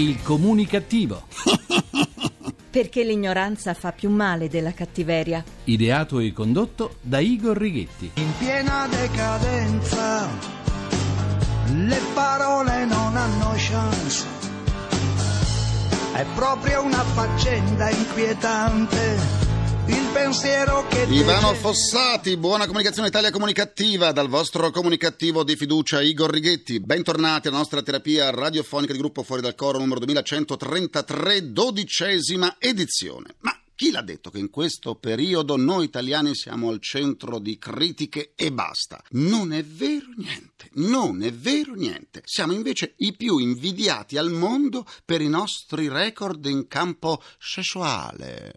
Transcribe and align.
Il 0.00 0.22
comunicativo. 0.22 1.24
Perché 2.70 3.04
l'ignoranza 3.04 3.74
fa 3.74 3.92
più 3.92 4.08
male 4.08 4.48
della 4.48 4.72
cattiveria. 4.72 5.44
Ideato 5.64 6.20
e 6.20 6.32
condotto 6.32 6.94
da 7.02 7.18
Igor 7.18 7.54
Righetti. 7.54 8.12
In 8.14 8.32
piena 8.38 8.88
decadenza, 8.88 10.26
le 11.74 12.00
parole 12.14 12.86
non 12.86 13.14
hanno 13.14 13.52
chance. 13.56 14.24
È 16.14 16.24
proprio 16.34 16.82
una 16.82 17.04
faccenda 17.04 17.90
inquietante. 17.90 19.39
Il 19.90 20.08
pensiero 20.12 20.86
che 20.86 21.02
Ivano 21.08 21.52
Fossati, 21.54 22.36
buona 22.36 22.66
comunicazione 22.66 23.08
Italia 23.08 23.32
comunicativa 23.32 24.12
dal 24.12 24.28
vostro 24.28 24.70
comunicativo 24.70 25.42
di 25.42 25.56
fiducia 25.56 26.00
Igor 26.00 26.30
Righetti. 26.30 26.78
Bentornati 26.78 27.48
alla 27.48 27.56
nostra 27.56 27.82
terapia 27.82 28.30
radiofonica 28.30 28.92
di 28.92 29.00
gruppo 29.00 29.24
Fuori 29.24 29.42
dal 29.42 29.56
Coro 29.56 29.78
numero 29.78 29.98
2133, 29.98 31.52
dodicesima 31.52 32.54
edizione. 32.60 33.34
Ma 33.40 33.60
chi 33.74 33.90
l'ha 33.90 34.02
detto 34.02 34.30
che 34.30 34.38
in 34.38 34.50
questo 34.50 34.94
periodo 34.94 35.56
noi 35.56 35.86
italiani 35.86 36.36
siamo 36.36 36.68
al 36.68 36.80
centro 36.80 37.38
di 37.38 37.58
critiche 37.58 38.32
e 38.36 38.52
basta? 38.52 39.02
Non 39.12 39.52
è 39.52 39.64
vero 39.64 40.06
niente, 40.14 40.68
non 40.74 41.22
è 41.22 41.32
vero 41.32 41.72
niente. 41.74 42.20
Siamo 42.26 42.52
invece 42.52 42.92
i 42.98 43.16
più 43.16 43.38
invidiati 43.38 44.18
al 44.18 44.30
mondo 44.30 44.84
per 45.04 45.20
i 45.20 45.28
nostri 45.28 45.88
record 45.88 46.44
in 46.44 46.68
campo 46.68 47.22
sessuale. 47.38 48.52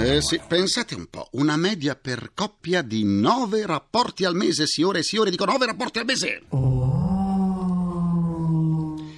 Eh 0.00 0.22
sì, 0.22 0.40
pensate 0.46 0.94
un 0.94 1.06
po', 1.06 1.28
una 1.32 1.56
media 1.56 1.94
per 1.94 2.32
coppia 2.34 2.82
di 2.82 3.04
nove 3.04 3.66
rapporti 3.66 4.24
al 4.24 4.34
mese, 4.34 4.66
signore 4.66 5.00
e 5.00 5.02
signore, 5.02 5.30
dico 5.30 5.44
nove 5.44 5.66
rapporti 5.66 5.98
al 5.98 6.04
mese! 6.04 6.42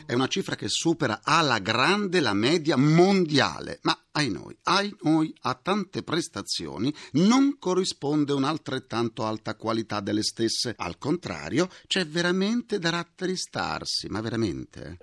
È 0.06 0.14
una 0.14 0.26
cifra 0.26 0.56
che 0.56 0.68
supera 0.68 1.20
alla 1.22 1.60
grande 1.60 2.18
la 2.18 2.34
media 2.34 2.76
mondiale, 2.76 3.78
ma 3.82 3.96
ai 4.10 4.28
noi, 4.28 4.56
ai 4.64 4.92
noi, 5.02 5.32
a 5.42 5.54
tante 5.54 6.02
prestazioni 6.02 6.92
non 7.12 7.58
corrisponde 7.60 8.32
un'altrettanto 8.32 9.24
alta 9.24 9.54
qualità 9.54 10.00
delle 10.00 10.24
stesse. 10.24 10.74
Al 10.76 10.98
contrario, 10.98 11.68
c'è 11.86 12.04
veramente 12.06 12.80
da 12.80 12.90
rattristarsi, 12.90 14.08
ma 14.08 14.20
veramente? 14.20 14.98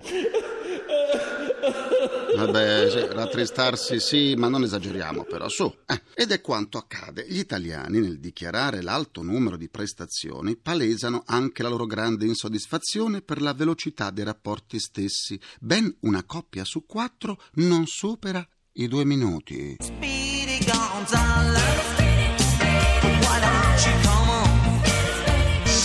Vabbè, 2.37 2.89
sì, 2.89 3.13
rattristarsi 3.13 3.99
sì, 3.99 4.35
ma 4.35 4.47
non 4.47 4.63
esageriamo 4.63 5.23
però, 5.23 5.49
su. 5.49 5.73
Eh, 5.85 6.01
ed 6.13 6.31
è 6.31 6.39
quanto 6.39 6.77
accade. 6.77 7.25
Gli 7.27 7.39
italiani, 7.39 7.99
nel 7.99 8.19
dichiarare 8.19 8.81
l'alto 8.81 9.23
numero 9.23 9.57
di 9.57 9.69
prestazioni, 9.69 10.55
palesano 10.55 11.23
anche 11.25 11.63
la 11.63 11.69
loro 11.69 11.85
grande 11.85 12.25
insoddisfazione 12.25 13.21
per 13.21 13.41
la 13.41 13.53
velocità 13.53 14.11
dei 14.11 14.23
rapporti 14.23 14.79
stessi. 14.79 15.39
Ben 15.59 15.93
una 16.01 16.23
coppia 16.23 16.63
su 16.63 16.85
quattro 16.85 17.41
non 17.53 17.87
supera 17.87 18.47
i 18.73 18.87
due 18.87 19.03
minuti. 19.03 19.77
Speedy 19.79 20.59
Gonzales. 20.63 22.06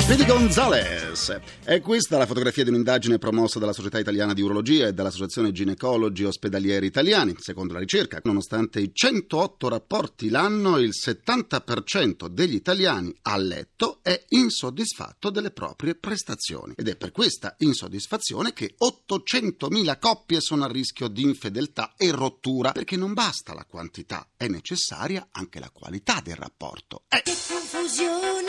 Speedy 0.02 0.26
Gonzales. 0.26 1.40
È 1.62 1.80
questa 1.80 2.18
la 2.18 2.26
fotografia 2.26 2.64
di 2.64 2.70
un'indagine 2.70 3.18
promossa 3.18 3.60
dalla 3.60 3.72
Società 3.72 4.00
Italiana 4.00 4.34
di 4.34 4.42
Urologia 4.42 4.88
e 4.88 4.92
dall'Associazione 4.92 5.52
Ginecologi 5.52 6.24
Ospedalieri 6.24 6.86
Italiani. 6.86 7.36
Secondo 7.38 7.72
la 7.72 7.78
ricerca, 7.78 8.20
nonostante 8.24 8.80
i 8.80 8.90
108 8.92 9.68
rapporti 9.68 10.28
l'anno, 10.28 10.78
il 10.78 10.90
70% 10.90 12.26
degli 12.26 12.54
italiani 12.54 13.14
a 13.22 13.36
letto 13.36 14.00
è 14.02 14.24
insoddisfatto 14.30 15.30
delle 15.30 15.52
proprie 15.52 15.94
prestazioni. 15.94 16.74
Ed 16.76 16.88
è 16.88 16.96
per 16.96 17.12
questa 17.12 17.54
insoddisfazione 17.58 18.52
che 18.52 18.74
800.000 18.82 19.98
coppie 20.00 20.40
sono 20.40 20.64
a 20.64 20.68
rischio 20.68 21.06
di 21.06 21.22
infedeltà 21.22 21.94
e 21.96 22.10
rottura, 22.10 22.72
perché 22.72 22.96
non 22.96 23.12
basta 23.12 23.54
la 23.54 23.64
quantità, 23.64 24.28
è 24.36 24.48
necessaria 24.48 25.28
anche 25.30 25.60
la 25.60 25.70
qualità 25.70 26.20
del 26.22 26.36
rapporto. 26.36 27.04
Eh, 27.08 27.22
Che 27.22 27.36
confusione 27.48 28.41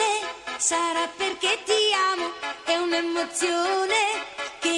sarà 0.63 1.09
perché 1.17 1.61
ti 1.65 1.91
amo, 2.13 2.31
è 2.63 2.77
un'emozione 2.77 4.12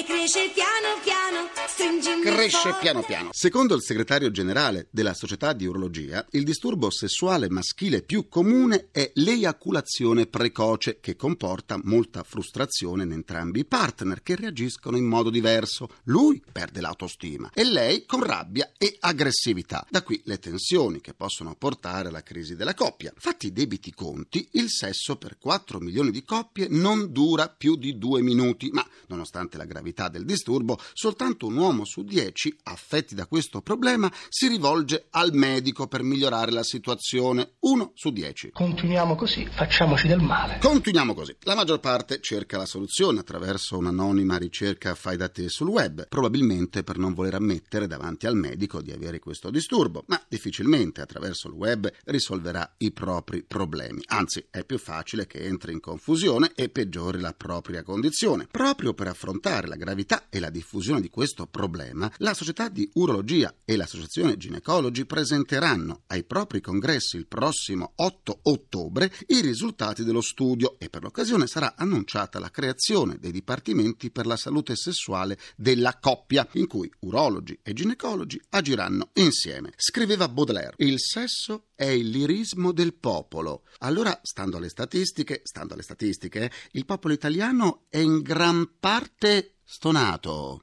cresce 0.06 0.50
piano 0.54 1.00
piano, 1.02 1.50
stringimi 1.66 2.22
cresce 2.22 2.58
forte. 2.58 2.78
piano 2.80 3.02
piano. 3.02 3.28
Secondo 3.32 3.74
il 3.74 3.82
segretario 3.82 4.30
generale 4.30 4.86
della 4.90 5.14
Società 5.14 5.52
di 5.52 5.66
Urologia, 5.66 6.24
il 6.30 6.44
disturbo 6.44 6.90
sessuale 6.90 7.50
maschile 7.50 8.02
più 8.02 8.28
comune 8.28 8.88
è 8.92 9.10
l'eiaculazione 9.14 10.26
precoce, 10.26 11.00
che 11.00 11.16
comporta 11.16 11.80
molta 11.82 12.22
frustrazione 12.22 13.02
in 13.02 13.12
entrambi 13.12 13.60
i 13.60 13.64
partner 13.64 14.22
che 14.22 14.36
reagiscono 14.36 14.96
in 14.96 15.06
modo 15.06 15.28
diverso. 15.28 15.88
Lui 16.04 16.40
perde 16.52 16.80
l'autostima 16.80 17.50
e 17.52 17.64
lei 17.64 18.06
con 18.06 18.22
rabbia 18.22 18.70
e 18.78 18.96
aggressività. 19.00 19.84
Da 19.90 20.02
qui 20.02 20.20
le 20.24 20.38
tensioni 20.38 21.00
che 21.00 21.14
possono 21.14 21.56
portare 21.56 22.08
alla 22.08 22.22
crisi 22.22 22.54
della 22.54 22.74
coppia. 22.74 23.12
Fatti 23.16 23.48
i 23.48 23.52
debiti 23.52 23.92
conti, 23.92 24.48
il 24.52 24.70
sesso 24.70 25.16
per 25.16 25.36
4 25.36 25.80
milioni 25.80 26.12
di 26.12 26.22
coppie 26.22 26.68
non 26.70 27.10
dura 27.10 27.48
più 27.48 27.74
di 27.74 27.98
due 27.98 28.22
minuti, 28.22 28.70
ma 28.70 28.86
nonostante 29.08 29.56
la 29.56 29.64
gravità 29.64 29.95
del 30.08 30.24
disturbo, 30.24 30.78
soltanto 30.92 31.46
un 31.46 31.56
uomo 31.56 31.84
su 31.84 32.02
dieci 32.02 32.54
affetti 32.64 33.14
da 33.14 33.26
questo 33.26 33.62
problema 33.62 34.12
si 34.28 34.46
rivolge 34.48 35.06
al 35.10 35.32
medico 35.32 35.86
per 35.86 36.02
migliorare 36.02 36.52
la 36.52 36.62
situazione. 36.62 37.54
Uno 37.60 37.92
su 37.94 38.10
dieci. 38.10 38.50
Continuiamo 38.52 39.14
così, 39.14 39.48
facciamoci 39.50 40.06
del 40.06 40.20
male. 40.20 40.58
Continuiamo 40.60 41.14
così. 41.14 41.34
La 41.40 41.54
maggior 41.54 41.80
parte 41.80 42.20
cerca 42.20 42.58
la 42.58 42.66
soluzione 42.66 43.20
attraverso 43.20 43.78
un'anonima 43.78 44.36
ricerca 44.36 44.94
fai 44.94 45.16
da 45.16 45.28
te 45.28 45.48
sul 45.48 45.68
web, 45.68 46.06
probabilmente 46.08 46.82
per 46.82 46.98
non 46.98 47.14
voler 47.14 47.34
ammettere 47.34 47.86
davanti 47.86 48.26
al 48.26 48.36
medico 48.36 48.82
di 48.82 48.92
avere 48.92 49.18
questo 49.18 49.50
disturbo, 49.50 50.04
ma 50.08 50.22
difficilmente 50.28 51.00
attraverso 51.00 51.48
il 51.48 51.54
web 51.54 51.90
risolverà 52.04 52.74
i 52.78 52.92
propri 52.92 53.42
problemi. 53.42 54.02
Anzi, 54.06 54.46
è 54.50 54.64
più 54.64 54.78
facile 54.78 55.26
che 55.26 55.44
entri 55.44 55.72
in 55.72 55.80
confusione 55.80 56.52
e 56.54 56.68
peggiori 56.68 57.20
la 57.20 57.32
propria 57.32 57.82
condizione. 57.82 58.46
Proprio 58.50 58.94
per 58.94 59.08
affrontare 59.08 59.66
la 59.66 59.76
gravità 59.86 60.26
e 60.28 60.40
la 60.40 60.50
diffusione 60.50 61.00
di 61.00 61.08
questo 61.08 61.46
problema, 61.46 62.12
la 62.18 62.34
Società 62.34 62.68
di 62.68 62.90
Urologia 62.94 63.54
e 63.64 63.76
l'Associazione 63.76 64.36
Ginecologi 64.36 65.06
presenteranno 65.06 66.02
ai 66.08 66.24
propri 66.24 66.60
congressi 66.60 67.16
il 67.16 67.28
prossimo 67.28 67.92
8 67.94 68.40
ottobre 68.42 69.12
i 69.28 69.40
risultati 69.40 70.02
dello 70.02 70.20
studio 70.20 70.76
e 70.78 70.90
per 70.90 71.02
l'occasione 71.02 71.46
sarà 71.46 71.74
annunciata 71.76 72.40
la 72.40 72.50
creazione 72.50 73.18
dei 73.18 73.30
dipartimenti 73.30 74.10
per 74.10 74.26
la 74.26 74.36
salute 74.36 74.74
sessuale 74.74 75.38
della 75.54 75.98
coppia, 76.00 76.46
in 76.52 76.66
cui 76.66 76.90
urologi 77.00 77.56
e 77.62 77.72
ginecologi 77.72 78.40
agiranno 78.50 79.10
insieme. 79.14 79.72
Scriveva 79.76 80.28
Baudelaire: 80.28 80.74
Il 80.78 80.98
sesso 80.98 81.66
è 81.76 81.84
il 81.84 82.08
lirismo 82.08 82.72
del 82.72 82.94
popolo. 82.94 83.62
Allora, 83.78 84.18
stando 84.22 84.56
alle 84.56 84.68
statistiche, 84.68 85.42
stando 85.44 85.74
alle 85.74 85.82
statistiche, 85.82 86.44
eh, 86.44 86.50
il 86.72 86.84
popolo 86.84 87.14
italiano 87.14 87.84
è 87.88 87.98
in 87.98 88.20
gran 88.22 88.68
parte 88.80 89.55
stonato. 89.68 90.62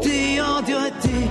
Ti 0.00 0.38
odio 0.38 0.84
e 0.84 0.92
ti 0.98 1.30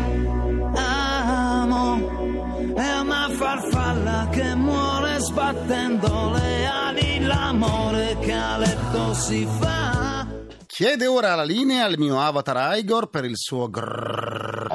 amo. 0.75 2.33
È 2.75 2.99
una 2.99 3.29
farfalla 3.29 4.27
che 4.31 4.55
muore 4.55 5.19
sbattendo 5.19 6.31
le 6.31 6.65
ali. 6.65 7.19
L'amore 7.19 8.17
che 8.19 8.33
a 8.33 8.57
letto 8.57 9.13
si 9.13 9.45
fa. 9.59 10.27
Chiede 10.65 11.05
ora 11.05 11.35
la 11.35 11.43
linea 11.43 11.85
al 11.85 11.97
mio 11.97 12.19
avatar 12.19 12.75
Igor 12.77 13.09
per 13.09 13.23
il 13.23 13.37
suo 13.37 13.69
grrrr. 13.69 14.67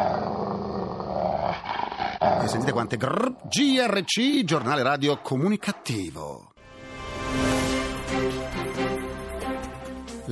E 2.43 2.49
sentite 2.49 2.73
quante 2.73 2.97
grrrr. 2.97 3.33
GRC, 3.49 4.45
giornale 4.45 4.83
radio 4.83 5.21
comunicativo. 5.21 6.50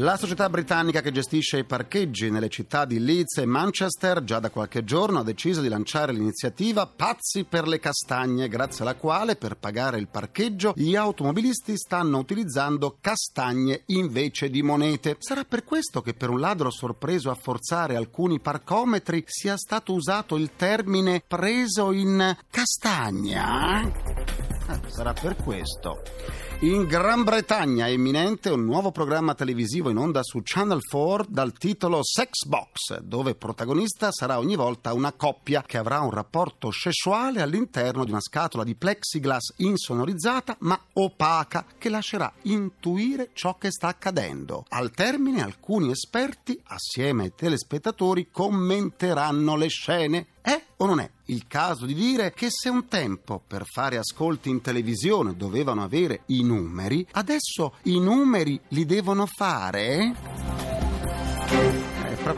La 0.01 0.17
società 0.17 0.49
britannica 0.49 1.01
che 1.01 1.11
gestisce 1.11 1.59
i 1.59 1.65
parcheggi 1.65 2.31
nelle 2.31 2.49
città 2.49 2.85
di 2.85 3.01
Leeds 3.01 3.39
e 3.39 3.47
Manchester 3.47 4.23
già 4.23 4.39
da 4.39 4.49
qualche 4.49 4.85
giorno 4.85 5.19
ha 5.19 5.25
deciso 5.25 5.61
di 5.61 5.67
lanciare 5.67 6.13
l'iniziativa 6.13 6.87
Pazzi 6.87 7.43
per 7.43 7.67
le 7.67 7.81
castagne, 7.81 8.47
grazie 8.47 8.85
alla 8.85 8.95
quale 8.95 9.35
per 9.35 9.57
pagare 9.57 9.99
il 9.99 10.07
parcheggio 10.07 10.73
gli 10.77 10.95
automobilisti 10.95 11.77
stanno 11.77 12.19
utilizzando 12.19 12.99
castagne 13.01 13.83
invece 13.87 14.51
di 14.51 14.63
monete. 14.63 15.17
Sarà 15.19 15.43
per 15.43 15.65
questo 15.65 16.01
che 16.01 16.15
per 16.15 16.31
un 16.31 16.39
ladro 16.39 16.71
sorpreso 16.71 17.31
a 17.31 17.35
forzare 17.35 17.97
alcuni 17.97 18.39
parcometri 18.39 19.25
sia 19.27 19.57
stato 19.57 19.95
usato 19.95 20.37
il 20.37 20.53
termine 20.55 21.25
preso 21.27 21.91
in 21.91 22.37
castagna? 22.49 24.48
Sarà 24.89 25.13
per 25.13 25.37
questo. 25.37 26.03
In 26.61 26.87
Gran 26.87 27.23
Bretagna 27.23 27.87
è 27.87 27.91
imminente 27.91 28.51
un 28.51 28.65
nuovo 28.65 28.91
programma 28.91 29.35
televisivo 29.35 29.91
in 29.91 29.97
onda 29.97 30.25
su 30.25 30.41
Channel 30.43 30.81
4 30.85 31.27
dal 31.29 31.53
titolo 31.53 32.01
Sex 32.03 32.45
Box, 32.47 32.99
dove 32.99 33.37
protagonista 33.37 34.11
sarà 34.11 34.39
ogni 34.39 34.57
volta 34.57 34.93
una 34.93 35.13
coppia 35.13 35.63
che 35.63 35.79
avrà 35.79 36.01
un 36.01 36.11
rapporto 36.11 36.73
sessuale 36.73 37.41
all'interno 37.41 38.05
di 38.05 38.11
una 38.11 38.21
scatola 38.21 38.65
di 38.65 38.75
plexiglass 38.75 39.55
insonorizzata 39.59 40.57
ma 40.61 40.79
opaca 40.95 41.65
che 41.79 41.89
lascerà 41.89 42.33
intuire 42.43 43.31
ciò 43.35 43.57
che 43.57 43.71
sta 43.71 43.87
accadendo. 43.87 44.65
Al 44.71 44.91
termine 44.91 45.43
alcuni 45.43 45.93
esperti, 45.93 46.61
assieme 46.65 47.23
ai 47.23 47.35
telespettatori, 47.37 48.31
commenteranno 48.33 49.55
le 49.55 49.69
scene. 49.69 50.27
È 50.49 50.65
o 50.79 50.87
non 50.87 50.99
è 50.99 51.11
il 51.27 51.47
caso 51.47 51.85
di 51.85 51.93
dire 51.93 52.33
che 52.33 52.47
se 52.49 52.71
un 52.71 52.89
tempo 52.89 53.39
per 53.47 53.67
fare 53.67 53.99
ascolti 53.99 54.49
in 54.49 54.63
televisione 54.63 55.37
dovevano 55.37 55.83
avere 55.83 56.23
i 56.29 56.43
numeri, 56.43 57.07
adesso 57.13 57.75
i 57.83 58.01
numeri 58.01 58.59
li 58.69 58.87
devono 58.87 59.27
fare? 59.27 60.58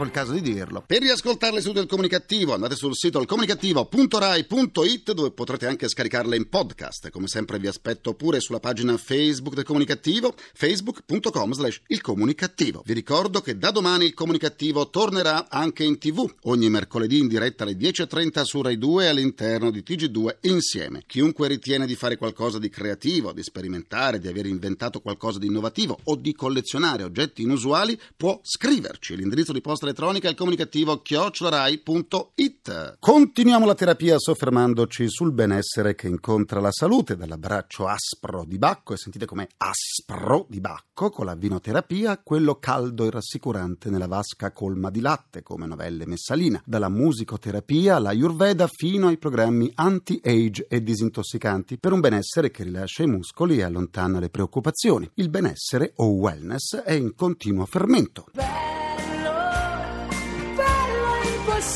Proprio 0.01 0.19
il 0.19 0.27
caso 0.27 0.31
di 0.33 0.41
dirlo. 0.41 0.83
Per 0.85 0.99
riascoltare 0.99 1.53
le 1.53 1.59
sedute 1.59 1.81
del 1.81 1.87
comunicativo 1.87 2.55
andate 2.55 2.75
sul 2.75 2.95
sito 2.95 3.19
alcomunicativo.rai.it 3.19 5.13
dove 5.13 5.29
potrete 5.29 5.67
anche 5.67 5.87
scaricarle 5.87 6.35
in 6.35 6.49
podcast. 6.49 7.11
Come 7.11 7.27
sempre 7.27 7.59
vi 7.59 7.67
aspetto 7.67 8.15
pure 8.15 8.39
sulla 8.39 8.59
pagina 8.59 8.97
Facebook 8.97 9.53
del 9.53 9.63
comunicativo, 9.63 10.33
facebook.com 10.55 11.53
slash 11.53 11.81
il 11.87 12.01
comunicativo. 12.01 12.81
Vi 12.83 12.93
ricordo 12.93 13.41
che 13.41 13.59
da 13.59 13.69
domani 13.69 14.05
il 14.05 14.15
comunicativo 14.15 14.89
tornerà 14.89 15.47
anche 15.49 15.83
in 15.83 15.99
tv, 15.99 16.27
ogni 16.43 16.71
mercoledì 16.71 17.19
in 17.19 17.27
diretta 17.27 17.63
alle 17.63 17.77
10.30 17.77 18.41
su 18.41 18.59
Rai 18.63 18.79
2 18.79 19.07
all'interno 19.07 19.69
di 19.69 19.83
TG2 19.85 20.37
insieme. 20.41 21.03
Chiunque 21.05 21.47
ritiene 21.47 21.85
di 21.85 21.93
fare 21.93 22.17
qualcosa 22.17 22.57
di 22.57 22.69
creativo, 22.69 23.33
di 23.33 23.43
sperimentare, 23.43 24.17
di 24.17 24.27
aver 24.27 24.47
inventato 24.47 24.99
qualcosa 24.99 25.37
di 25.37 25.45
innovativo 25.45 25.99
o 26.05 26.15
di 26.15 26.33
collezionare 26.33 27.03
oggetti 27.03 27.43
inusuali 27.43 27.99
può 28.17 28.39
scriverci. 28.41 29.15
L'indirizzo 29.15 29.51
di 29.51 29.61
posta 29.61 29.89
elettronica 29.91 30.29
al 30.29 30.35
comunicativo 30.35 31.01
chiocciolarai.it. 31.01 32.95
Continuiamo 32.99 33.65
la 33.65 33.75
terapia 33.75 34.17
soffermandoci 34.17 35.09
sul 35.09 35.33
benessere 35.33 35.95
che 35.95 36.07
incontra 36.07 36.61
la 36.61 36.71
salute, 36.71 37.17
dall'abbraccio 37.17 37.87
aspro 37.87 38.45
di 38.45 38.57
Bacco, 38.57 38.93
e 38.93 38.97
sentite 38.97 39.25
com'è 39.25 39.45
aspro 39.57 40.45
di 40.49 40.61
Bacco, 40.61 41.09
con 41.09 41.25
la 41.25 41.35
vinoterapia, 41.35 42.21
quello 42.23 42.55
caldo 42.55 43.05
e 43.05 43.11
rassicurante 43.11 43.89
nella 43.89 44.07
vasca 44.07 44.51
colma 44.51 44.89
di 44.89 45.01
latte, 45.01 45.43
come 45.43 45.67
novelle 45.67 46.05
Messalina, 46.05 46.61
dalla 46.65 46.89
musicoterapia 46.89 47.97
alla 47.97 48.09
Ayurveda 48.09 48.67
fino 48.67 49.07
ai 49.07 49.17
programmi 49.17 49.71
anti-age 49.75 50.67
e 50.69 50.81
disintossicanti, 50.81 51.77
per 51.77 51.91
un 51.91 51.99
benessere 51.99 52.49
che 52.49 52.63
rilascia 52.63 53.03
i 53.03 53.07
muscoli 53.07 53.57
e 53.57 53.63
allontana 53.63 54.19
le 54.19 54.29
preoccupazioni. 54.29 55.09
Il 55.15 55.29
benessere 55.29 55.91
o 55.97 56.07
wellness 56.11 56.77
è 56.77 56.93
in 56.93 57.13
continuo 57.13 57.65
fermento. 57.65 58.27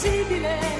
Possibile 0.05 0.43
con 0.53 0.59
gli 0.59 0.61
occhi 0.61 0.74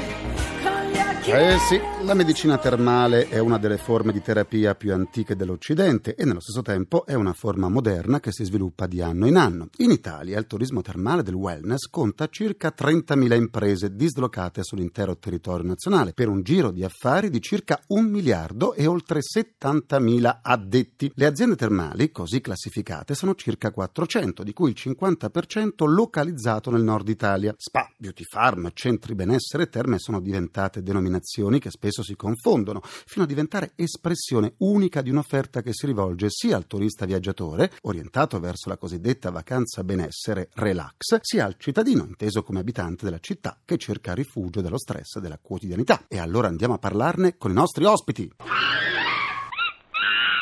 Eh 1.27 1.57
sì, 1.57 1.81
la 2.03 2.13
medicina 2.13 2.59
termale 2.59 3.27
è 3.27 3.39
una 3.39 3.57
delle 3.57 3.77
forme 3.77 4.11
di 4.11 4.21
terapia 4.21 4.75
più 4.75 4.93
antiche 4.93 5.35
dell'Occidente 5.35 6.13
e 6.13 6.23
nello 6.23 6.39
stesso 6.39 6.61
tempo 6.61 7.03
è 7.03 7.15
una 7.15 7.33
forma 7.33 7.67
moderna 7.67 8.19
che 8.19 8.31
si 8.31 8.43
sviluppa 8.45 8.85
di 8.85 9.01
anno 9.01 9.25
in 9.25 9.35
anno. 9.35 9.69
In 9.77 9.89
Italia 9.89 10.37
il 10.37 10.45
turismo 10.45 10.83
termale 10.83 11.23
del 11.23 11.33
wellness 11.33 11.89
conta 11.89 12.27
circa 12.27 12.71
30.000 12.77 13.35
imprese 13.35 13.95
dislocate 13.95 14.61
sull'intero 14.63 15.17
territorio 15.17 15.65
nazionale 15.65 16.13
per 16.13 16.27
un 16.27 16.43
giro 16.43 16.69
di 16.69 16.83
affari 16.83 17.31
di 17.31 17.41
circa 17.41 17.81
un 17.87 18.05
miliardo 18.05 18.75
e 18.75 18.85
oltre 18.85 19.21
70.000 19.21 20.39
addetti. 20.43 21.11
Le 21.15 21.25
aziende 21.25 21.55
termali, 21.55 22.11
così 22.11 22.39
classificate, 22.39 23.15
sono 23.15 23.33
circa 23.33 23.71
400, 23.71 24.43
di 24.43 24.53
cui 24.53 24.69
il 24.69 24.75
50% 24.77 25.89
localizzato 25.89 26.69
nel 26.69 26.83
nord 26.83 27.09
Italia. 27.09 27.55
Spa, 27.57 27.89
beauty 27.97 28.23
farm, 28.25 28.69
centri 28.75 29.15
benessere 29.15 29.63
e 29.63 29.69
terme 29.69 29.97
sono 29.97 30.21
diventate 30.21 30.83
denominazioni 31.15 31.59
che 31.59 31.69
spesso 31.69 32.03
si 32.03 32.15
confondono, 32.15 32.81
fino 32.83 33.23
a 33.23 33.27
diventare 33.27 33.71
espressione 33.75 34.53
unica 34.59 35.01
di 35.01 35.09
un'offerta 35.09 35.61
che 35.61 35.73
si 35.73 35.85
rivolge 35.85 36.27
sia 36.29 36.55
al 36.55 36.67
turista 36.67 37.05
viaggiatore, 37.05 37.71
orientato 37.83 38.39
verso 38.39 38.69
la 38.69 38.77
cosiddetta 38.77 39.31
vacanza 39.31 39.83
benessere 39.83 40.49
relax, 40.53 41.19
sia 41.21 41.45
al 41.45 41.55
cittadino, 41.57 42.05
inteso 42.05 42.43
come 42.43 42.59
abitante 42.59 43.05
della 43.05 43.19
città, 43.19 43.59
che 43.63 43.77
cerca 43.77 44.13
rifugio 44.13 44.61
dallo 44.61 44.77
stress 44.77 45.19
della 45.19 45.39
quotidianità. 45.41 46.05
E 46.07 46.19
allora 46.19 46.47
andiamo 46.47 46.73
a 46.73 46.79
parlarne 46.79 47.37
con 47.37 47.51
i 47.51 47.55
nostri 47.55 47.85
ospiti. 47.85 48.31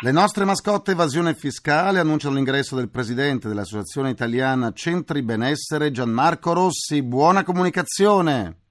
Le 0.01 0.11
nostre 0.11 0.43
mascotte 0.43 0.91
evasione 0.91 1.33
fiscale 1.33 1.99
annunciano 1.99 2.35
l'ingresso 2.35 2.75
del 2.75 2.89
presidente 2.89 3.47
dell'Associazione 3.47 4.09
Italiana 4.09 4.73
Centri 4.73 5.23
Benessere 5.23 5.91
Gianmarco 5.91 6.51
Rossi. 6.51 7.01
Buona 7.03 7.43
comunicazione! 7.43 8.62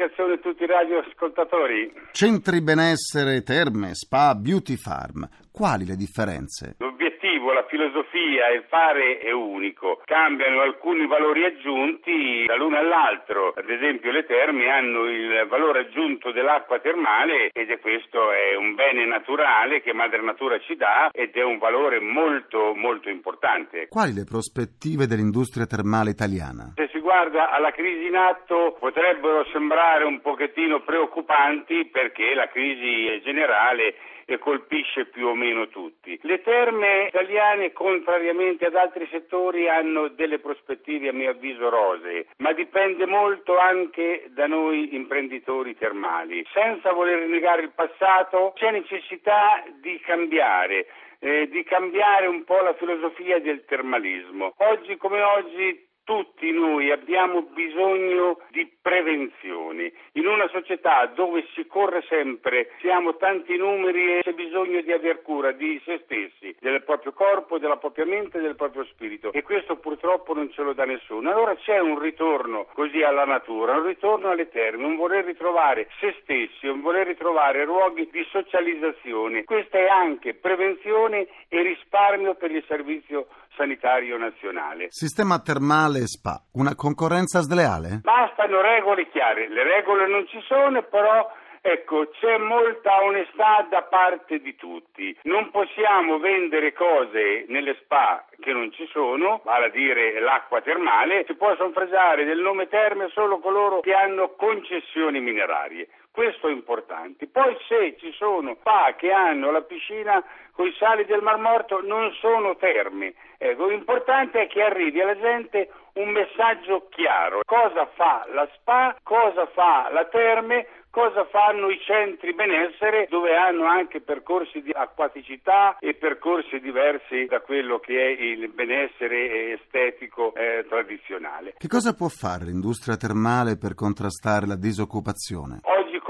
Comunicazione 0.00 0.32
a 0.32 0.38
tutti 0.38 0.62
i 0.62 0.66
radioascoltatori. 0.66 1.92
Centri 2.12 2.62
benessere, 2.62 3.42
terme, 3.42 3.90
spa, 3.92 4.34
beauty 4.34 4.76
farm. 4.76 5.28
Quali 5.52 5.84
le 5.84 5.94
differenze? 5.94 6.76
L'obiettivo, 6.78 7.09
la 7.48 7.64
filosofia, 7.64 8.48
il 8.48 8.64
fare 8.68 9.18
è 9.18 9.30
unico. 9.32 10.00
Cambiano 10.04 10.60
alcuni 10.60 11.06
valori 11.06 11.44
aggiunti 11.44 12.44
dall'uno 12.46 12.78
all'altro. 12.78 13.52
Ad 13.56 13.68
esempio 13.68 14.12
le 14.12 14.24
terme 14.24 14.70
hanno 14.70 15.06
il 15.06 15.46
valore 15.48 15.80
aggiunto 15.80 16.32
dell'acqua 16.32 16.78
termale 16.80 17.50
ed 17.52 17.70
è 17.70 17.78
questo 17.80 18.32
è 18.32 18.54
un 18.56 18.74
bene 18.74 19.06
naturale 19.06 19.80
che 19.80 19.92
Madre 19.92 20.22
Natura 20.22 20.58
ci 20.60 20.76
dà 20.76 21.10
ed 21.12 21.34
è 21.34 21.42
un 21.42 21.58
valore 21.58 22.00
molto 22.00 22.74
molto 22.74 23.08
importante. 23.08 23.88
Quali 23.88 24.12
le 24.12 24.24
prospettive 24.24 25.06
dell'industria 25.06 25.66
termale 25.66 26.10
italiana? 26.10 26.72
Se 26.76 26.88
si 26.92 27.00
guarda 27.00 27.50
alla 27.50 27.72
crisi 27.72 28.06
in 28.06 28.16
atto 28.16 28.76
potrebbero 28.78 29.44
sembrare 29.52 30.04
un 30.04 30.20
pochettino 30.20 30.80
preoccupanti 30.80 31.86
perché 31.86 32.34
la 32.34 32.48
crisi 32.48 33.20
generale 33.22 33.94
e 34.34 34.38
colpisce 34.38 35.06
più 35.06 35.26
o 35.26 35.34
meno 35.34 35.68
tutti. 35.68 36.18
Le 36.22 36.42
terme 36.42 37.06
italiane, 37.08 37.72
contrariamente 37.72 38.66
ad 38.66 38.74
altri 38.74 39.06
settori, 39.10 39.68
hanno 39.68 40.08
delle 40.08 40.38
prospettive 40.38 41.08
a 41.08 41.12
mio 41.12 41.30
avviso 41.30 41.68
rosee, 41.68 42.26
ma 42.38 42.52
dipende 42.52 43.06
molto 43.06 43.58
anche 43.58 44.26
da 44.28 44.46
noi 44.46 44.94
imprenditori 44.94 45.76
termali. 45.76 46.44
Senza 46.52 46.92
voler 46.92 47.26
negare 47.26 47.62
il 47.62 47.72
passato, 47.74 48.52
c'è 48.56 48.70
necessità 48.70 49.62
di 49.80 49.98
cambiare. 50.00 50.86
Eh, 51.22 51.48
di 51.50 51.62
cambiare 51.64 52.26
un 52.28 52.44
po' 52.44 52.62
la 52.62 52.72
filosofia 52.72 53.38
del 53.40 53.66
termalismo. 53.66 54.54
Oggi 54.56 54.96
come 54.96 55.20
oggi 55.20 55.88
tutti 56.10 56.50
noi 56.50 56.90
abbiamo 56.90 57.42
bisogno 57.42 58.40
di 58.50 58.68
prevenzione. 58.82 59.92
In 60.14 60.26
una 60.26 60.48
società 60.48 61.06
dove 61.14 61.46
si 61.54 61.68
corre 61.68 62.02
sempre, 62.08 62.72
siamo 62.80 63.14
tanti 63.14 63.56
numeri 63.56 64.16
e 64.16 64.22
c'è 64.22 64.32
bisogno 64.32 64.80
di 64.80 64.90
aver 64.90 65.22
cura 65.22 65.52
di 65.52 65.80
se 65.84 66.00
stessi, 66.02 66.56
del 66.58 66.82
proprio 66.82 67.12
corpo, 67.12 67.60
della 67.60 67.76
propria 67.76 68.06
mente 68.06 68.38
e 68.38 68.40
del 68.40 68.56
proprio 68.56 68.84
spirito. 68.86 69.30
E 69.32 69.44
questo 69.44 69.76
purtroppo 69.76 70.34
non 70.34 70.50
ce 70.50 70.62
lo 70.62 70.72
dà 70.72 70.84
nessuno. 70.84 71.30
Allora 71.30 71.54
c'è 71.54 71.78
un 71.78 72.00
ritorno 72.00 72.66
così 72.74 73.02
alla 73.02 73.24
natura, 73.24 73.76
un 73.76 73.86
ritorno 73.86 74.30
alle 74.30 74.48
terme, 74.48 74.86
un 74.86 74.96
voler 74.96 75.24
ritrovare 75.24 75.86
se 76.00 76.16
stessi, 76.22 76.66
un 76.66 76.80
voler 76.80 77.06
ritrovare 77.06 77.64
luoghi 77.64 78.08
di 78.10 78.26
socializzazione. 78.32 79.44
Questa 79.44 79.78
è 79.78 79.86
anche 79.86 80.34
prevenzione 80.34 81.28
e 81.46 81.62
risparmio 81.62 82.34
per 82.34 82.50
il 82.50 82.64
servizio 82.66 83.28
sanitario 83.60 84.16
nazionale. 84.16 84.86
Sistema 84.88 85.38
termale 85.38 85.99
e 86.02 86.06
spa, 86.06 86.42
una 86.54 86.74
concorrenza 86.74 87.40
sleale? 87.40 88.00
Bastano 88.02 88.60
regole 88.60 89.08
chiare, 89.10 89.48
le 89.48 89.62
regole 89.62 90.06
non 90.08 90.26
ci 90.26 90.40
sono, 90.46 90.82
però 90.82 91.30
Ecco, 91.62 92.08
c'è 92.18 92.38
molta 92.38 93.02
onestà 93.02 93.66
da 93.68 93.82
parte 93.82 94.40
di 94.40 94.56
tutti. 94.56 95.14
Non 95.24 95.50
possiamo 95.50 96.18
vendere 96.18 96.72
cose 96.72 97.44
nelle 97.48 97.76
spa 97.82 98.24
che 98.40 98.52
non 98.52 98.72
ci 98.72 98.88
sono, 98.90 99.42
vale 99.44 99.66
a 99.66 99.68
dire 99.68 100.20
l'acqua 100.20 100.62
termale, 100.62 101.24
si 101.26 101.34
possono 101.34 101.70
fregare 101.72 102.24
del 102.24 102.40
nome 102.40 102.68
terme 102.68 103.10
solo 103.12 103.40
coloro 103.40 103.80
che 103.80 103.92
hanno 103.92 104.30
concessioni 104.36 105.20
minerarie. 105.20 105.88
Questo 106.12 106.48
è 106.48 106.52
importante. 106.52 107.28
Poi 107.28 107.56
se 107.68 107.96
ci 107.98 108.12
sono 108.12 108.56
spa 108.60 108.94
che 108.96 109.12
hanno 109.12 109.50
la 109.50 109.62
piscina 109.62 110.22
con 110.52 110.66
i 110.66 110.74
sali 110.78 111.04
del 111.06 111.22
Mar 111.22 111.38
Morto 111.38 111.80
non 111.82 112.12
sono 112.20 112.56
terme. 112.56 113.14
Ecco, 113.38 113.68
l'importante 113.68 114.42
è 114.42 114.46
che 114.48 114.62
arrivi 114.62 115.00
alla 115.00 115.18
gente 115.18 115.70
un 115.94 116.10
messaggio 116.10 116.88
chiaro. 116.90 117.40
Cosa 117.44 117.86
fa 117.94 118.26
la 118.32 118.48
spa, 118.54 118.96
cosa 119.02 119.46
fa 119.46 119.88
la 119.90 120.04
terme, 120.06 120.66
cosa 120.90 121.24
fanno 121.26 121.70
i 121.70 121.80
centri 121.80 122.34
benessere 122.34 123.06
dove 123.08 123.36
hanno 123.36 123.64
anche 123.64 124.00
percorsi 124.00 124.60
di 124.60 124.72
acquaticità 124.72 125.78
e 125.78 125.94
percorsi 125.94 126.60
diversi 126.60 127.24
da 127.26 127.40
quello 127.40 127.78
che 127.78 127.94
è 127.94 128.08
il 128.20 128.48
benessere 128.50 129.52
estetico 129.52 130.34
eh, 130.34 130.66
tradizionale. 130.68 131.54
Che 131.56 131.68
cosa 131.68 131.94
può 131.94 132.08
fare 132.08 132.44
l'industria 132.44 132.96
termale 132.96 133.56
per 133.56 133.74
contrastare 133.74 134.46
la 134.46 134.56
disoccupazione? 134.56 135.60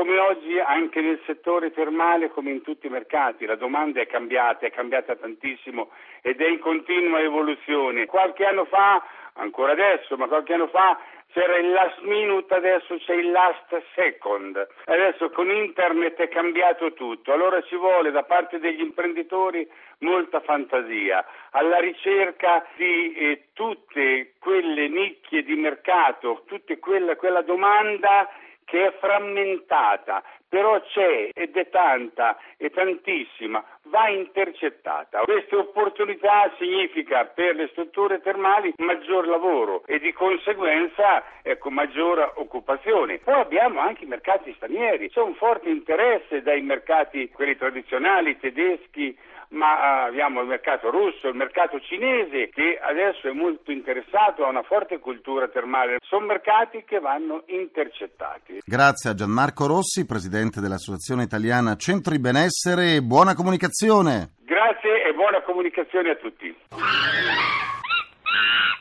Come 0.00 0.18
oggi 0.18 0.58
anche 0.58 1.02
nel 1.02 1.20
settore 1.26 1.72
termale 1.72 2.30
come 2.30 2.50
in 2.50 2.62
tutti 2.62 2.86
i 2.86 2.90
mercati 2.90 3.44
la 3.44 3.56
domanda 3.56 4.00
è 4.00 4.06
cambiata, 4.06 4.64
è 4.64 4.70
cambiata 4.70 5.14
tantissimo 5.14 5.90
ed 6.22 6.40
è 6.40 6.48
in 6.48 6.58
continua 6.58 7.20
evoluzione. 7.20 8.06
Qualche 8.06 8.46
anno 8.46 8.64
fa, 8.64 9.04
ancora 9.34 9.72
adesso, 9.72 10.16
ma 10.16 10.26
qualche 10.26 10.54
anno 10.54 10.68
fa 10.68 10.98
c'era 11.34 11.58
il 11.58 11.70
last 11.70 12.00
minute, 12.00 12.54
adesso 12.54 12.96
c'è 12.96 13.12
il 13.12 13.30
last 13.30 13.82
second. 13.94 14.66
Adesso 14.86 15.28
con 15.32 15.50
internet 15.50 16.16
è 16.16 16.28
cambiato 16.28 16.94
tutto, 16.94 17.34
allora 17.34 17.60
ci 17.60 17.76
vuole 17.76 18.10
da 18.10 18.22
parte 18.22 18.58
degli 18.58 18.80
imprenditori 18.80 19.68
molta 19.98 20.40
fantasia, 20.40 21.22
alla 21.50 21.78
ricerca 21.78 22.66
di 22.76 23.12
eh, 23.12 23.48
tutte 23.52 24.32
quelle 24.38 24.88
nicchie 24.88 25.42
di 25.42 25.56
mercato, 25.56 26.44
tutta 26.46 26.74
quella, 26.78 27.16
quella 27.16 27.42
domanda 27.42 28.26
che 28.70 28.86
è 28.86 28.92
frammentata, 29.00 30.22
però 30.48 30.80
c'è 30.80 31.30
ed 31.34 31.56
è 31.56 31.68
tanta 31.70 32.38
e 32.56 32.70
tantissima, 32.70 33.62
va 33.84 34.08
intercettata. 34.08 35.22
Queste 35.22 35.56
opportunità 35.56 36.52
significa 36.56 37.24
per 37.24 37.56
le 37.56 37.68
strutture 37.72 38.20
termali 38.20 38.72
maggior 38.76 39.26
lavoro 39.26 39.82
e 39.86 39.98
di 39.98 40.12
conseguenza 40.12 41.24
ecco, 41.42 41.70
maggior 41.70 42.34
occupazione. 42.36 43.18
Poi 43.18 43.40
abbiamo 43.40 43.80
anche 43.80 44.04
i 44.04 44.08
mercati 44.08 44.52
stranieri, 44.54 45.10
c'è 45.10 45.20
un 45.20 45.34
forte 45.34 45.68
interesse 45.68 46.42
dai 46.42 46.62
mercati 46.62 47.28
quelli 47.30 47.56
tradizionali 47.56 48.38
tedeschi 48.38 49.18
ma 49.50 50.04
abbiamo 50.04 50.40
il 50.40 50.46
mercato 50.46 50.90
russo, 50.90 51.28
il 51.28 51.34
mercato 51.34 51.80
cinese 51.80 52.50
che 52.50 52.78
adesso 52.80 53.28
è 53.28 53.32
molto 53.32 53.70
interessato 53.70 54.44
a 54.44 54.48
una 54.48 54.62
forte 54.62 54.98
cultura 54.98 55.48
termale. 55.48 55.96
Sono 56.00 56.26
mercati 56.26 56.84
che 56.84 57.00
vanno 57.00 57.42
intercettati. 57.46 58.60
Grazie 58.64 59.10
a 59.10 59.14
Gianmarco 59.14 59.66
Rossi, 59.66 60.06
presidente 60.06 60.60
dell'Associazione 60.60 61.24
Italiana 61.24 61.76
Centri 61.76 62.18
Benessere 62.18 62.94
e 62.94 63.02
buona 63.02 63.34
comunicazione. 63.34 64.34
Grazie 64.44 65.04
e 65.04 65.12
buona 65.14 65.40
comunicazione 65.42 66.10
a 66.10 66.16
tutti. 66.16 66.56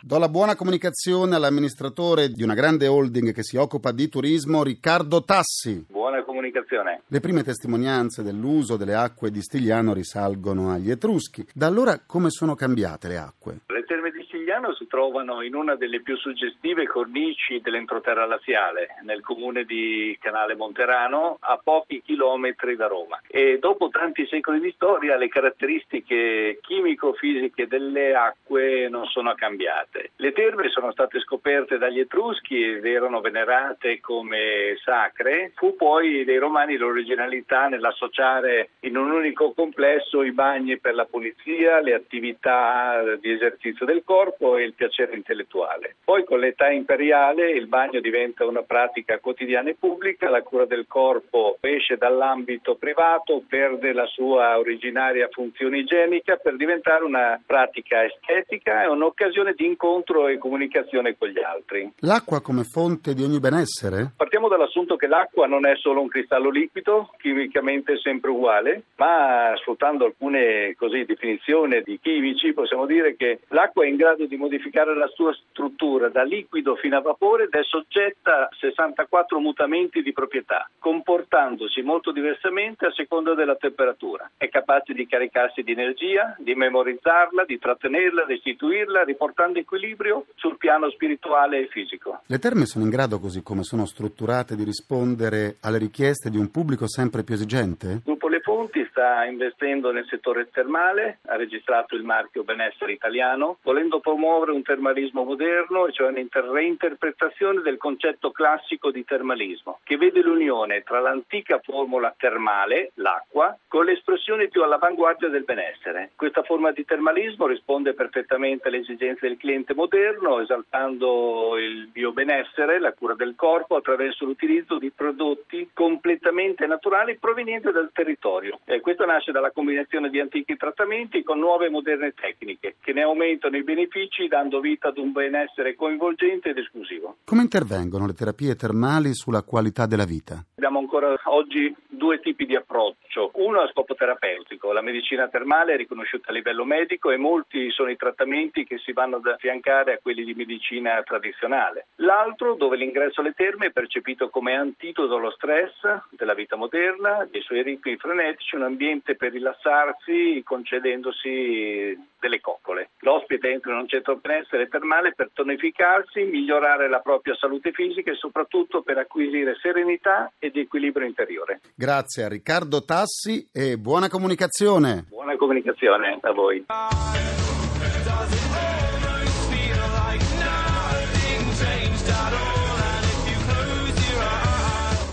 Do 0.02 0.18
la 0.18 0.30
buona 0.30 0.56
comunicazione 0.56 1.36
all'amministratore 1.36 2.30
di 2.30 2.42
una 2.42 2.54
grande 2.54 2.88
holding 2.88 3.34
che 3.34 3.44
si 3.44 3.58
occupa 3.58 3.92
di 3.92 4.08
turismo, 4.08 4.64
Riccardo 4.64 5.24
Tassi. 5.24 5.86
Buona 5.90 6.24
comunicazione. 6.24 7.04
Le 7.08 7.20
prime 7.20 7.44
testimonianze 7.44 8.24
dell'uso 8.24 8.78
delle 8.78 8.96
acque 8.96 9.30
di 9.30 9.42
Stigliano 9.42 9.94
risalgono 9.94 10.72
agli 10.72 10.90
Etruschi. 10.90 11.46
Da 11.54 11.68
allora 11.68 12.00
come 12.06 12.30
sono 12.30 12.56
cambiate 12.56 13.08
le 13.08 13.18
acque? 13.18 13.60
Le 13.68 13.84
terme 13.86 14.12
di 14.12 14.26
Stigliano 14.50 14.74
si 14.74 14.88
trovano 14.88 15.44
in 15.44 15.54
una 15.54 15.76
delle 15.76 16.02
più 16.02 16.18
suggestive 16.18 16.88
cornici 16.88 17.62
dell'entroterra 17.62 18.26
laziale, 18.26 18.96
nel 19.04 19.22
comune 19.22 19.64
di 19.64 20.18
Canale 20.20 20.56
Monterano, 20.56 21.38
a 21.40 21.60
pochi 21.64 22.02
chilometri 22.02 22.76
da 22.76 22.88
Roma. 22.88 23.22
E 23.28 23.60
dopo 23.60 23.90
tanti 23.90 24.26
secoli 24.26 24.60
di 24.60 24.72
storia 24.72 25.18
le 25.18 25.28
caratteristiche 25.28 26.58
chimico-fisiche 26.64 27.68
delle 27.68 28.16
acque 28.16 28.90
non 28.90 29.06
sono 29.06 29.36
cambiate. 29.36 30.14
Le 30.16 30.32
terme 30.32 30.70
sono 30.70 30.92
state 30.94 31.20
scoperte 31.20 31.78
dagli 31.78 32.00
Etruschi 32.00 32.60
ed 32.60 32.86
erano 32.88 33.22
venerate 33.22 34.00
come 34.00 34.80
sacre. 34.84 35.52
Fu 35.58 35.76
poi 35.76 36.24
dei 36.24 36.38
romani 36.38 36.76
l'originalità 36.76 37.68
nell'associare 37.68 38.70
in 38.80 38.98
un 38.98 39.12
unico 39.12 39.54
complesso 39.54 40.24
i 40.24 40.32
bagni 40.32 40.80
per 40.80 40.96
la 40.96 41.06
pulizia, 41.06 41.82
le 41.82 41.94
attività 41.94 43.16
di 43.22 43.32
esercizio 43.32 43.86
del 43.86 44.02
corpo 44.04 44.38
e 44.40 44.64
il 44.64 44.74
piacere 44.74 45.16
intellettuale. 45.16 45.96
Poi 46.04 46.24
con 46.24 46.40
l'età 46.40 46.70
imperiale 46.70 47.52
il 47.52 47.68
bagno 47.68 48.00
diventa 48.00 48.46
una 48.46 48.64
pratica 48.64 49.20
quotidiana 49.20 49.70
e 49.70 49.76
pubblica, 49.78 50.30
la 50.30 50.42
cura 50.42 50.66
del 50.66 50.86
corpo 50.88 51.58
esce 51.60 51.98
dall'ambito 51.98 52.76
privato, 52.76 53.44
perde 53.48 53.94
la 53.94 54.06
sua 54.06 54.58
originaria 54.58 55.28
funzione 55.32 55.80
igienica 55.80 56.38
per 56.38 56.56
diventare 56.56 57.04
una 57.04 57.42
pratica 57.46 58.04
estetica 58.04 58.84
e 58.84 58.88
un'occasione 58.88 59.54
di 59.54 59.66
incontro 59.66 60.28
e 60.28 60.38
comunicazione 60.38 61.18
con 61.18 61.28
gli 61.30 61.40
altri. 61.40 61.92
L'acqua 62.00 62.42
come 62.42 62.64
fonte 62.64 63.14
di 63.14 63.24
ogni 63.24 63.40
benessere? 63.40 64.12
Partiamo 64.16 64.48
dall'assunto 64.48 64.96
che 64.96 65.08
l'acqua 65.08 65.48
non 65.48 65.66
è 65.66 65.76
solo 65.76 66.02
un 66.02 66.08
cristallo 66.08 66.50
liquido, 66.50 67.12
chimicamente 67.18 67.98
sempre 67.98 68.30
uguale, 68.32 68.84
ma 68.96 69.54
sfruttando 69.58 70.06
alcune 70.06 70.76
così, 70.78 71.04
definizioni 71.06 71.82
di 71.84 72.00
chimici 72.02 72.54
possiamo 72.54 72.86
dire 72.86 73.16
che 73.16 73.40
l'acqua 73.50 73.84
è 73.84 73.88
in 73.88 73.96
grado 73.96 74.19
di 74.28 74.38
modificare 74.38 74.96
la 74.96 75.08
sua 75.08 75.34
struttura 75.34 76.10
da 76.10 76.24
liquido 76.24 76.76
fino 76.76 76.98
a 76.98 77.02
vapore 77.02 77.46
ed 77.46 77.54
è 77.54 77.64
soggetta 77.64 78.48
a 78.48 78.50
64 78.58 79.40
mutamenti 79.40 80.02
di 80.02 80.14
proprietà, 80.14 80.70
comportandosi 80.80 81.82
molto 81.82 82.12
diversamente 82.12 82.86
a 82.86 82.92
seconda 82.92 83.34
della 83.34 83.56
temperatura. 83.56 84.30
È 84.38 84.50
capace 84.50 84.94
di 84.94 85.08
caricarsi 85.08 85.62
di 85.62 85.72
energia, 85.72 86.36
di 86.40 86.56
memorizzarla, 86.56 87.46
di 87.46 87.58
trattenerla, 87.60 88.26
restituirla, 88.26 89.04
riportando 89.04 89.60
equilibrio 89.60 90.26
sul 90.36 90.58
piano 90.58 90.90
spirituale 90.90 91.60
e 91.60 91.68
fisico. 91.68 92.22
Le 92.26 92.40
terme 92.40 92.66
sono 92.66 92.86
in 92.86 92.92
grado, 92.92 93.20
così 93.20 93.42
come 93.42 93.64
sono 93.64 93.86
strutturate, 93.86 94.56
di 94.56 94.64
rispondere 94.64 95.58
alle 95.62 95.78
richieste 95.78 96.30
di 96.30 96.38
un 96.38 96.52
pubblico 96.52 96.88
sempre 96.88 97.24
più 97.24 97.36
esigente? 97.36 98.02
Gruppo 98.04 98.28
Le 98.28 98.40
Fonti 98.42 98.86
sta 98.90 99.26
investendo 99.26 99.92
nel 99.92 100.06
settore 100.08 100.50
termale, 100.52 101.20
ha 101.28 101.36
registrato 101.36 101.96
il 101.96 102.04
marchio 102.04 102.44
Benessere 102.44 102.92
Italiano, 102.92 103.58
volendo 103.64 104.00
promuovere 104.10 104.54
un 104.54 104.64
termalismo 104.64 105.24
moderno, 105.24 105.92
cioè 105.92 106.08
una 106.08 106.52
reinterpretazione 106.52 107.62
del 107.62 107.78
concetto 107.78 108.32
classico 108.32 108.90
di 108.90 109.06
termalismo, 109.06 109.80
che 109.84 109.98
vede 109.98 110.22
l'unione 110.22 110.82
tra 110.82 111.00
l'antica 111.00 111.60
formula 111.60 112.14
termale, 112.18 112.92
l'acqua, 112.96 113.56
con 113.68 113.86
l'espressione 113.86 114.48
più 114.48 114.64
all'avanguardia 114.64 115.28
del 115.28 115.44
benessere. 115.44 116.12
Questa 116.16 116.42
forma 116.42 116.72
di 116.72 116.86
termalismo 116.86 117.46
risponde 117.46 117.94
perfettamente 117.94 118.68
alle 118.68 118.78
esigenze 118.78 119.28
del 119.28 119.38
cliente 119.38 119.76
moderno, 119.76 120.40
esaltando 120.40 121.56
il 121.60 121.88
biobenessere, 121.92 122.80
la 122.80 122.94
cura 122.94 123.14
del 123.14 123.36
corpo, 123.36 123.76
attraverso 123.76 124.26
l'utilizzo 124.26 124.80
di 124.80 124.90
prodotti 124.90 125.70
completamente 125.72 126.66
naturali 126.66 127.18
provenienti 127.18 127.72
dal 127.72 127.92
territorio. 127.94 128.60
Eh, 128.66 128.80
questo 128.80 129.06
nasce 129.06 129.32
dalla 129.32 129.52
combinazione 129.52 130.10
di 130.10 130.20
antichi 130.20 130.58
trattamenti 130.58 131.22
con 131.22 131.38
nuove 131.38 131.68
e 131.68 131.70
moderne 131.70 132.14
tecniche, 132.16 132.78
che 132.82 132.94
ne 132.94 133.04
aumentano 133.04 133.56
i 133.56 133.64
benefici 133.64 133.99
dando 134.28 134.60
vita 134.60 134.90
ad 134.90 134.98
un 134.98 135.12
benessere 135.12 135.76
coinvolgente 135.76 136.50
ed 136.50 136.58
esclusivo. 136.58 137.18
Come 137.26 137.42
intervengono 137.42 138.06
le 138.06 138.14
terapie 138.14 138.56
termali 138.56 139.14
sulla 139.14 139.44
qualità 139.44 139.86
della 139.86 140.06
vita? 140.06 140.44
Abbiamo 140.56 140.80
ancora 140.80 141.14
oggi 141.26 141.76
due 141.88 142.20
tipi 142.20 142.46
di 142.46 142.56
approccio. 142.56 143.32
Uno 143.36 143.60
a 143.60 143.70
scopo 143.70 143.94
terapeutico, 143.94 144.72
la 144.72 144.82
medicina 144.82 145.28
termale 145.28 145.74
è 145.74 145.78
riconosciuta 145.78 146.30
a 146.30 146.34
livello 146.34 146.64
medico 146.64 147.12
e 147.12 147.18
molti 147.18 147.70
sono 147.72 147.90
i 147.90 147.98
trattamenti 147.98 148.64
che 148.64 148.78
si 148.78 148.94
vanno 148.94 149.18
ad 149.18 149.26
affiancare 149.26 149.94
a 149.94 150.00
quelli 150.02 150.24
di 150.24 150.34
medicina 150.34 151.02
tradizionale. 151.04 151.88
L'altro 151.96 152.56
dove 152.56 152.78
l'ingresso 152.78 153.22
alle 153.22 153.34
terme 153.34 153.68
è 153.68 153.72
percepito 153.72 154.30
come 154.30 154.56
antidoto 154.56 155.16
allo 155.16 155.32
stress 155.32 155.74
della 156.12 156.34
vita 156.34 156.56
moderna, 156.56 157.28
dei 157.30 157.42
suoi 157.42 157.64
ritmi 157.64 157.98
frenetici, 157.98 158.56
un 158.56 158.64
ambiente 158.64 159.16
per 159.16 159.32
rilassarsi 159.32 160.42
concedendosi 160.46 161.98
delle 162.20 162.40
coccole. 162.42 162.92
L'ospite 163.00 163.50
entra 163.50 163.72
in 163.72 163.80
un 163.80 163.88
centro 163.88 164.18
benessere 164.18 164.68
termale 164.68 165.14
per 165.16 165.30
tonificarsi, 165.34 166.24
migliorare 166.24 166.90
la 166.90 167.00
propria 167.00 167.36
salute 167.36 167.72
fisica 167.72 168.12
e 168.12 168.16
soprattutto 168.16 168.82
per 168.82 168.98
acquisire 168.98 169.56
serenità 169.62 170.32
ed 170.38 170.56
equilibrio 170.56 171.08
interiore. 171.08 171.62
Grazie 171.76 172.24
a 172.24 172.28
Riccardo 172.28 172.84
Tassi 172.84 173.50
e 173.52 173.78
buona 173.78 174.10
comunicazione. 174.10 175.06
Buona 175.10 175.36
comunicazione 175.38 176.20
a 176.22 176.32
voi. 176.32 176.66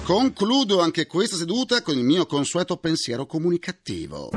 Concludo 0.07 0.81
anche 0.81 1.09
questa 1.09 1.35
seduta 1.35 1.83
con 1.83 1.97
il 1.97 2.05
mio 2.05 2.27
consueto 2.27 2.77
pensiero 2.77 3.27
comunicativo. 3.27 4.31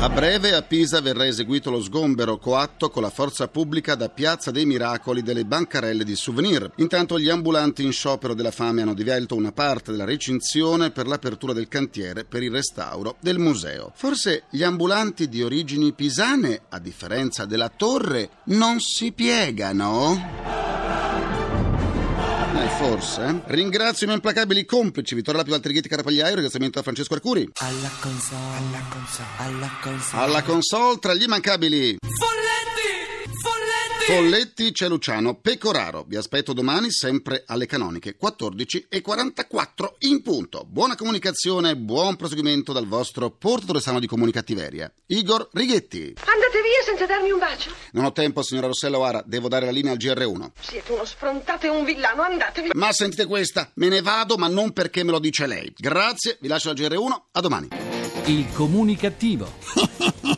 A 0.00 0.08
breve 0.08 0.54
a 0.54 0.62
Pisa 0.62 1.00
verrà 1.00 1.26
eseguito 1.26 1.70
lo 1.70 1.82
sgombero 1.82 2.38
coatto 2.38 2.88
con 2.88 3.02
la 3.02 3.10
forza 3.10 3.48
pubblica 3.48 3.96
da 3.96 4.08
Piazza 4.08 4.52
dei 4.52 4.64
Miracoli 4.64 5.22
delle 5.22 5.44
bancarelle 5.44 6.04
di 6.04 6.14
souvenir. 6.14 6.70
Intanto 6.76 7.18
gli 7.18 7.28
ambulanti 7.28 7.82
in 7.82 7.90
sciopero 7.90 8.32
della 8.32 8.52
fame 8.52 8.82
hanno 8.82 8.94
divelto 8.94 9.34
una 9.34 9.50
parte 9.50 9.90
della 9.90 10.04
recinzione 10.04 10.92
per 10.92 11.08
l'apertura 11.08 11.52
del 11.52 11.66
cantiere 11.66 12.24
per 12.24 12.44
il 12.44 12.52
restauro 12.52 13.16
del 13.18 13.40
museo. 13.40 13.90
Forse 13.92 14.44
gli 14.50 14.62
ambulanti 14.62 15.28
di 15.28 15.42
origini 15.42 15.92
pisane, 15.92 16.60
a 16.68 16.78
differenza 16.78 17.44
della 17.44 17.68
torre, 17.68 18.30
non 18.44 18.78
si 18.78 19.10
piegano? 19.10 20.77
Eh, 22.78 22.84
forse. 22.84 23.42
Ringrazio 23.46 24.04
i 24.04 24.08
miei 24.08 24.14
implacabili 24.14 24.64
complici, 24.64 25.16
Vittorio 25.16 25.40
Lapio 25.40 25.54
Altrighetti 25.56 25.88
Carapagliaio, 25.88 26.34
ringraziamento 26.34 26.78
a 26.78 26.82
Francesco 26.82 27.14
Arcuri. 27.14 27.48
Alla 27.56 27.90
console, 28.00 28.56
alla 28.56 28.84
console, 28.88 29.28
alla 29.36 29.78
console. 29.82 30.22
Alla 30.22 30.42
console 30.42 30.98
tra 30.98 31.14
gli 31.14 31.22
immancabili. 31.22 31.96
Folletti! 32.00 32.37
Folletti! 34.08 34.72
C'è 34.72 34.88
Luciano 34.88 35.34
Pecoraro. 35.34 36.02
Vi 36.08 36.16
aspetto 36.16 36.54
domani 36.54 36.90
sempre 36.90 37.42
alle 37.46 37.66
canoniche 37.66 38.16
14 38.16 38.86
e 38.88 39.02
44 39.02 39.96
in 39.98 40.22
punto. 40.22 40.64
Buona 40.66 40.96
comunicazione, 40.96 41.76
buon 41.76 42.16
proseguimento 42.16 42.72
dal 42.72 42.86
vostro 42.86 43.28
portatore 43.28 43.80
sano 43.80 44.00
di 44.00 44.06
comunicattiveria, 44.06 44.90
Igor 45.08 45.50
Righetti. 45.52 46.14
Andate 46.24 46.62
via 46.62 46.82
senza 46.86 47.04
darmi 47.04 47.30
un 47.30 47.38
bacio. 47.38 47.70
Non 47.92 48.06
ho 48.06 48.12
tempo, 48.12 48.40
signora 48.40 48.68
Rossella 48.68 48.96
O'Hara, 48.96 49.22
devo 49.26 49.48
dare 49.48 49.66
la 49.66 49.72
linea 49.72 49.92
al 49.92 49.98
GR1. 49.98 50.52
Siete 50.58 50.90
uno 50.92 51.04
sfrontato 51.04 51.66
e 51.66 51.68
un 51.68 51.84
villano, 51.84 52.22
andatevi. 52.22 52.70
Ma 52.72 52.90
sentite 52.92 53.26
questa, 53.26 53.70
me 53.74 53.88
ne 53.88 54.00
vado, 54.00 54.38
ma 54.38 54.48
non 54.48 54.72
perché 54.72 55.04
me 55.04 55.10
lo 55.10 55.18
dice 55.18 55.46
lei. 55.46 55.70
Grazie, 55.76 56.38
vi 56.40 56.48
lascio 56.48 56.70
al 56.70 56.76
GR1, 56.76 57.22
a 57.32 57.40
domani. 57.40 57.68
Il 58.24 58.46
comunicativo. 58.54 60.36